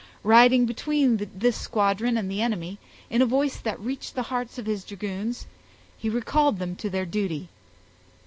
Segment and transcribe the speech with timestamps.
[0.23, 2.79] Riding between this squadron and the enemy,
[3.11, 5.45] in a voice that reached the hearts of his dragoons,
[5.95, 7.49] he recalled them to their duty.